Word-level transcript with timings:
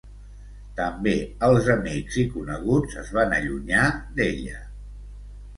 També 0.79 1.13
els 1.49 1.69
amics 1.75 2.17
i 2.23 2.25
coneguts 2.37 2.97
es 3.03 3.13
van 3.19 3.39
allunyar 3.41 3.87
d'ella. 4.17 4.65